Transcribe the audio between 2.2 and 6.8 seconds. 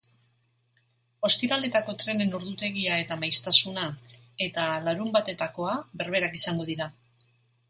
ordutegia eta maiztasuna eta larunbatetakoa berberak izango